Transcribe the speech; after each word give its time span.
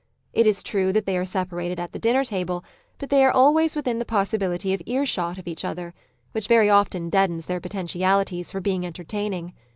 It 0.33 0.47
is 0.47 0.63
true 0.63 0.91
that 0.93 1.05
they 1.05 1.15
are 1.15 1.25
separated 1.25 1.79
at 1.79 1.91
the 1.91 1.99
dinner 1.99 2.23
table, 2.23 2.63
but 2.97 3.11
they 3.11 3.23
are 3.23 3.29
always 3.31 3.75
within 3.75 3.99
the 3.99 4.03
possibility 4.03 4.73
of 4.73 4.81
earshot 4.87 5.37
of 5.37 5.47
each 5.47 5.63
other, 5.63 5.93
which 6.31 6.47
very 6.47 6.71
often 6.71 7.11
deadens 7.11 7.45
their 7.45 7.61
potentialities 7.61 8.51
for 8.51 8.61
being 8.61 8.83
enter 8.83 9.03
taining. 9.03 9.53